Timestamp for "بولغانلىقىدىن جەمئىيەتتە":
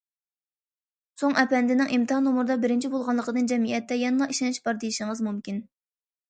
2.95-3.99